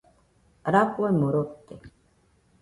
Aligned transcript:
Rafuemo 0.73 1.27
rote. 1.33 1.75